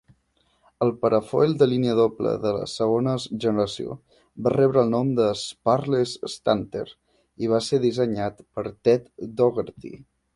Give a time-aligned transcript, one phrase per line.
[0.83, 3.13] El parafoil de línia doble de segona
[3.43, 3.97] generació
[4.47, 6.85] va rebre el nom d'"Sparless Stunter"
[7.45, 9.07] i va ser dissenyat per Ted
[9.43, 9.95] Dougherty.